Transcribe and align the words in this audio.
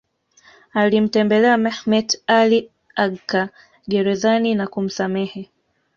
Alimtembelea 0.81 1.57
Mehmet 1.57 2.15
Ali 2.27 2.59
Agca 2.95 3.43
gerezani 3.87 4.55
na 4.55 4.67
kumsamehe 4.67 5.49